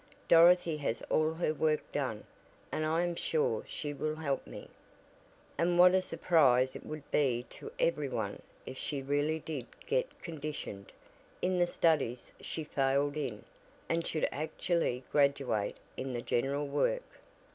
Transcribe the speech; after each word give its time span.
"Dorothy 0.27 0.77
has 0.77 1.03
all 1.11 1.33
her 1.35 1.53
work 1.53 1.83
done, 1.91 2.23
and 2.71 2.87
I 2.87 3.03
am 3.03 3.13
sure 3.13 3.63
she 3.67 3.93
will 3.93 4.15
help 4.15 4.47
me." 4.47 4.67
And 5.59 5.77
what 5.77 5.93
a 5.93 6.01
surprise 6.01 6.75
it 6.75 6.83
would 6.83 7.03
be 7.11 7.43
to 7.51 7.71
every 7.77 8.09
one 8.09 8.41
if 8.65 8.79
she 8.79 9.03
really 9.03 9.37
did 9.37 9.67
get 9.85 10.19
"conditioned" 10.23 10.91
in 11.39 11.59
the 11.59 11.67
studies 11.67 12.31
she 12.41 12.63
failed 12.63 13.15
in, 13.15 13.43
and 13.87 14.07
should 14.07 14.27
actually 14.31 15.03
graduate 15.11 15.77
in 15.95 16.13
the 16.13 16.23
general 16.23 16.65
work. 16.67 17.03